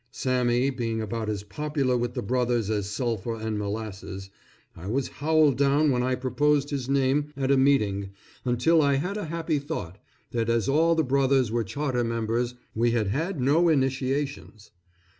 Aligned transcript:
Sammy 0.09 0.71
being 0.71 0.99
about 0.99 1.29
as 1.29 1.43
popular 1.43 1.95
with 1.95 2.15
the 2.15 2.23
Brothers 2.23 2.71
as 2.71 2.89
sulphur 2.89 3.35
and 3.35 3.59
molasses, 3.59 4.31
I 4.75 4.87
was 4.87 5.09
howled 5.09 5.59
down 5.59 5.91
when 5.91 6.01
I 6.01 6.15
proposed 6.15 6.71
his 6.71 6.89
name 6.89 7.31
at 7.37 7.51
a 7.51 7.55
meeting, 7.55 8.09
until 8.43 8.81
I 8.81 8.95
had 8.95 9.15
a 9.15 9.25
happy 9.25 9.59
thought, 9.59 9.99
that 10.31 10.49
as 10.49 10.67
all 10.67 10.95
the 10.95 11.03
Brothers 11.03 11.51
were 11.51 11.63
charter 11.63 12.03
members, 12.03 12.55
we 12.73 12.89
had 12.93 13.09
had 13.09 13.39
no 13.39 13.69
initiations. 13.69 14.71